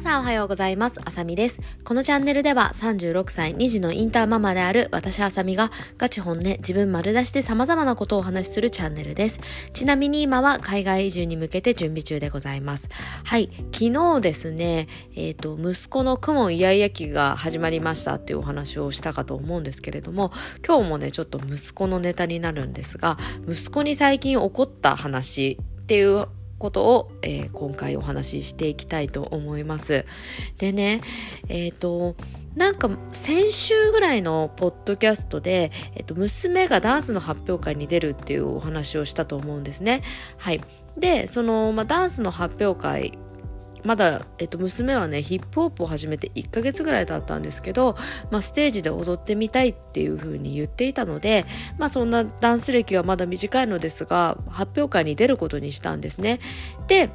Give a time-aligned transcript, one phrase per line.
[0.00, 0.98] 皆さんおはようございます。
[1.04, 1.58] あさみです。
[1.84, 9.38] このチャンネルでは36歳2児のインターママである私あさみがガチ本音自分丸出しで様々なことをお話しするチャンネルです。
[9.74, 12.88] ちなみに今は海外移住に向けて準備中でございます。
[13.24, 13.50] はい。
[13.74, 20.32] 昨日ですね、えっ、ー、と、息子のクモイヤイヤ期が始まりましたっていうお話をしたかと思うんですけれども、
[20.66, 26.26] 今日もね、ちょっと息子のネタになるんですが、息子に最近起こった話っていう
[26.60, 30.04] ことを、えー、今回お話ししていきたいと思います。
[30.58, 31.00] でね、
[31.48, 32.14] えっ、ー、と、
[32.54, 40.02] なんか先週ぐらいのポッドキャストで、えっと、娘がダンスの発表会に出るっていうお話をしたと思うんですね。
[40.36, 40.60] はい。
[40.98, 43.18] で、その、まあ、ダンスの発表会
[43.84, 47.96] まだ、えっと、娘はねヒップホップを始めて1ヶ月ぐらい経ったんですけど、
[48.30, 51.46] まあ、ステージで踊ってみたいっていう風に言っていたので、
[51.78, 56.40] まあ、そんなダンス歴はまだ短いのですが発表会に出ることにしたんですね。
[56.86, 57.10] で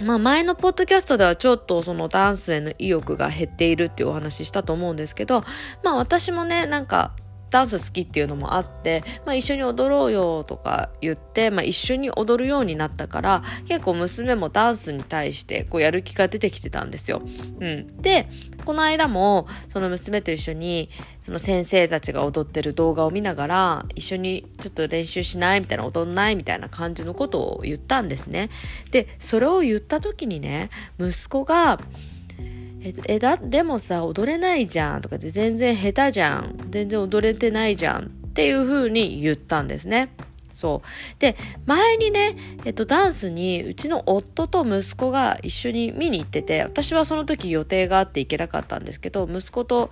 [0.00, 5.44] まあ前のポッドキャストではちょっとそのダンスへの意欲が減っているっていうお話したと思うんですけど、
[5.82, 7.12] まあ私もね、なんか
[7.50, 17.22] ダンス好きっていうのもあって、まあ、一緒に踊ろうよとか言って、まあ、一緒に踊るようになったから結構娘もダンスに対してこうやる気が出てきてたんですよ。
[17.60, 18.28] うん、で
[18.64, 20.90] この間もその娘と一緒に
[21.20, 28.50] その先生たちが踊ってる動画を見ながら一緒にちょっと練習しないみたいな踊んないみたいな感じのことを言ったんですね。
[28.90, 31.80] でそれを言った時にね息子が
[32.82, 40.10] えっと、えだでもさ踊れないじゃんとかで全然下手じゃん全然踊れてないじゃんっていう風に言ったんですね。
[40.52, 41.20] そう。
[41.20, 41.36] で、
[41.66, 49.90] 前にね、えっと、ダンスに、うちの夫と息子が一緒に見に行ってて、私はその時予定があって行けなかったんですけど、息子と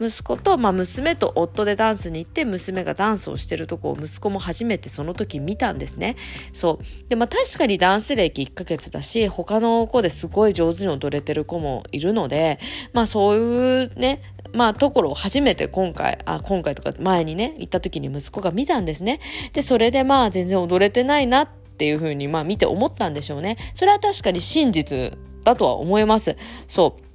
[0.00, 6.16] 息子と、まあ、娘と夫でダンスに行って娘がダンスをしてるとこを息子も初めてその時見たんですね。
[6.52, 7.08] そう。
[7.08, 12.58] で、まあ確かにダンス歴1ヶ月だし、他の子ですごい上手に踊れてる子もいるので、
[12.92, 14.22] まあそういうね、
[14.52, 19.20] まあところを初めて今回、あ、今回とか前にね、行った時に息子が見たんですね。
[19.52, 23.56] で、それでまあ全然踊れてないなっていうふうにまあ見て思ったんでしょうね。
[23.74, 26.36] それは確かに真実だとは思います。
[26.68, 27.05] そう。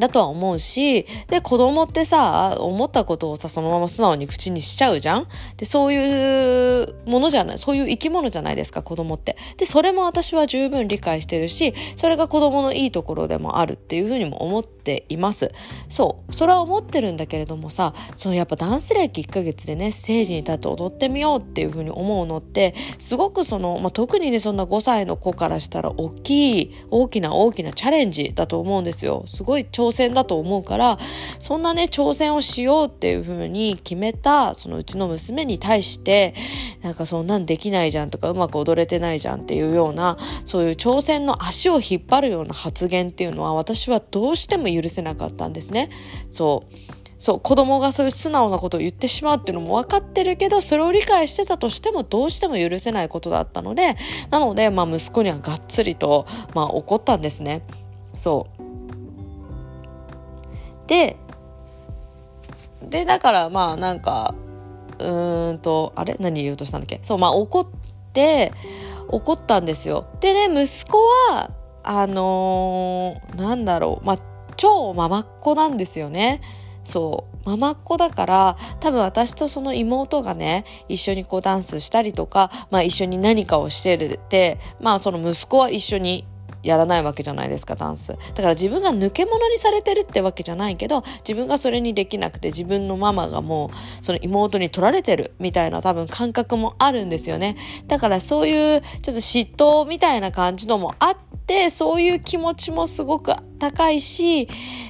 [0.00, 5.28] だとは思うし、で、子供ってさ、思ったことをさ、そのまま素直に口にしちゃうじゃん？
[5.56, 9.36] で、そういうものじゃない、そういう生き物じゃないですか、子供って。
[9.58, 15.52] で、それも私は十分理解してるし、それが子供のいいところでもあるっていうふうにも思っています。
[15.88, 16.34] そう。
[16.34, 29.24] それは思ってるんだけれどもさ、そのやっぱダンス歴1ヶ月でね、ステージに立って踊ってみようっていうふうに思うのって、すごくその、まあ、特にね、そんな5歳の子からしたら大きい、大きな大きなチャレンジだと思うんですよ。
[29.26, 30.98] すごい挑戦だと思うから、
[31.38, 36.34] そんなね、挑戦をしようっていう風に決めた、そのうちの娘に対して、
[36.82, 45.90] なんかそんなんできないじゃんとか、うまく踊れてないじゃんっていうような、そういう挑戦の足を引っ張るような発言っていうのは、私はどうしても許せなかったんですね。
[46.30, 47.00] そう。
[47.20, 53.96] そう、子供がそういう素直なことを言ってしまうっていうのも分かってるけど、それを理解してたとしてもどうしても許せないことだったので、
[54.30, 57.60] なので、まあ息子にはがっつりと、まあ怒ったんですね。
[58.14, 58.69] そう。
[60.90, 61.16] で、
[62.82, 64.34] で、だからまあなんか、
[64.98, 66.16] うーんと、あれ？
[66.18, 66.98] 何言おうとしたんだっけ？
[67.04, 67.66] そう、まあ怒っ
[68.12, 68.52] て、
[69.08, 70.06] 怒ったんですよ。
[70.20, 70.98] でね、息子
[71.30, 71.50] は、
[71.84, 74.18] あのー、なんだろう、まあ、
[74.56, 76.40] 超ママっ子なんですよね。
[76.84, 77.48] そう。
[77.48, 86.26] ママっ子だから、多分私とその妹がね、一緒にこうダンスしたりとか、まあ一緒に何かをしてるって、まあその息子は一緒に
[86.62, 88.08] やらないわけじゃないですか、ダンス。
[88.08, 97.56] だから自分が抜け者にされてるってわけじゃないけど、自分がそれにできなくて、自分のママがもう、その妹に取られてるみたいな多分感覚もあるんですよね。
[97.86, 101.16] だからそういう、ちょっと嫉妬みたいな感じのもあっ
[101.46, 104.48] て、そういう気持ちもすごく高いし、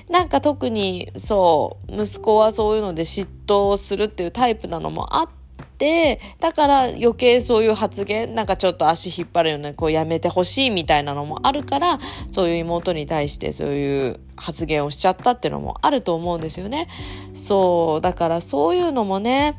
[0.08, 5.40] なんか特にそう、息子はそういうので嫉妬するっていうタイプなのもあって、
[5.81, 11.99] て、だから余計そういう発言、なんかちょっと足引っ張るような、こうやめてほしいみたいなのもあるから、
[12.31, 16.88] そういう妹に対してそういう発言をしちゃったっていうのもあると思うんですよね。
[17.35, 19.59] そう、だからそういうのもね、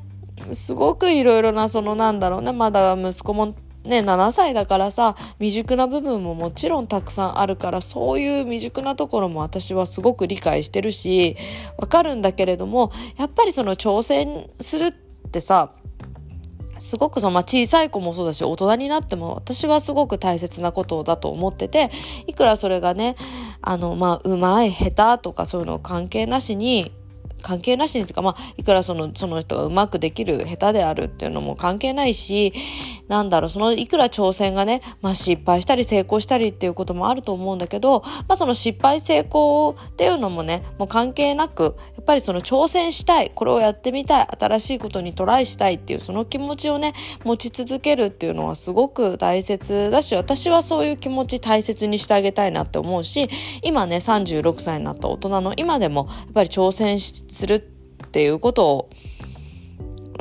[0.54, 11.36] すごくいろいろな、そのなんだろうね、まだ息子もね、7歳だからさ、未熟な部分ももちろんたくさんあるから、そういう未熟なところも私はすごく理解してるし、
[11.78, 14.94] わかるんだけれども、やっぱりその挑戦する
[15.28, 15.72] ってさ、
[16.82, 21.92] すごくその、まあ、小さい子もそうだし、大人になっても私はすごく大切なことだと思ってて、
[22.28, 23.16] いくらそれがね、
[23.62, 26.92] あの、まあ、うまい、下手とかそういうの関係なしに、
[27.42, 32.54] 関係なしにというか、まあ、いくらその、その人がうまくできる、下手であるっていうのも関係ないし、
[33.08, 46.94] なんだろう、その、いくら挑戦がね、まあ、失敗したり成功したりっていうこともあると思うんだけど、まあ、その失敗成功っていうのもね、もう関係なく、やっぱりその挑戦したい、これをやってみたい、新しいことにトライしたいっていう、その気持ちをね、
[47.24, 53.30] 持ち続けるっていうのはすごく大切だし、私はそういう気持ち大切にしてあげたいなって思うし、
[53.62, 58.90] 今ね、36歳になった大人の今でも、やっぱり挑戦するっていうことを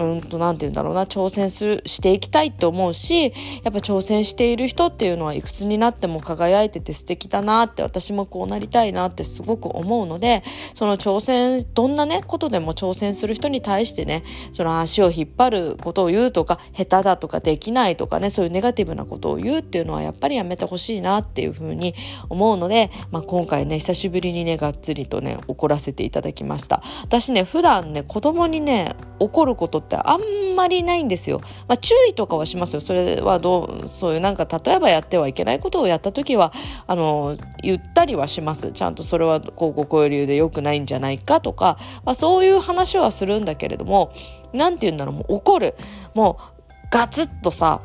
[0.04, 10.42] うんと、なんて言うんだろうな、挑戦する、していきたいって思うし、やっぱ挑戦している人っていうのはいくつになっても輝いてて素敵だなって、私もこうなりたいなってすごく思うので、
[10.74, 21.94] その挑戦、どんなね、ことでも挑戦する人に対してね、その足を引っ張ることを言うとか、下手だとかできないとかね、そういうネガティブなことを言うっていうのはやっぱりやめてほしいなっていうふうに
[22.28, 26.82] 思うので、まあ、今回ね、久しぶりにね、がっつりとね、怒らせていただきました。
[27.02, 30.20] 私ね、普段ね、子供にね、怒ることってあん
[30.56, 31.40] まりないんですよ。
[31.68, 32.80] まあ、注意とかはしますよ。
[32.80, 36.52] それはどう、そういうなんか例えばやってはいけないことをやった時は、
[36.86, 38.72] あの、言ったりはします。
[38.72, 44.12] ちゃんとそれはこうこうこういう理由で良くないんじゃないかとか、まあ、そういう話はするんだけれども、
[44.52, 45.74] なんて言うんだろう、もう怒る。
[46.14, 47.80] もうガツッとさ、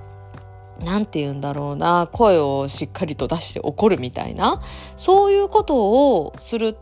[0.84, 4.62] なんて言うんだろうな、声をしっかりと出して怒るみたいな、
[4.96, 5.76] そういうこと
[6.18, 6.78] をする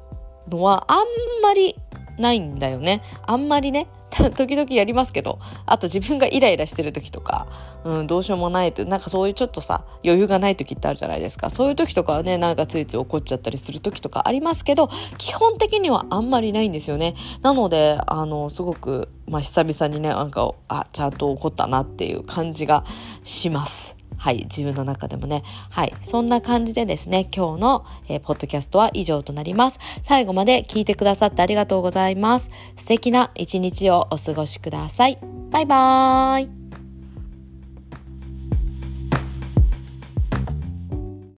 [0.49, 1.05] のはあん
[1.41, 1.75] まり
[2.17, 3.01] ないんだよね。
[3.25, 3.87] あんまりね。
[4.35, 7.47] 時々やりますけど、あと自分がイライラしてる時とか、
[7.83, 11.49] うん、どうしようもないと、なんかそういうちょっとさ、余裕がない時ってあるじゃないですか。
[11.49, 17.15] そういう時とかはね、なんかついつい怒っちゃったりする時とかありますけど、基本的にはあんまりないんですよね。
[17.41, 22.85] なので、あの、すごく、まあ、久々にね、なんか、あ、ちゃんと怒ったなっていう感じが
[23.23, 24.02] します。
[24.23, 25.43] はい、自分の中でもね。
[25.69, 29.79] はい、そんな感じでですね、今日の、えー、ポッドキャストは以上となります。
[30.01, 32.49] 最後まで聞いてくださってありがとうございます。
[32.77, 35.19] 素敵な一日をお過ごしください。
[35.51, 36.62] バイバーイ。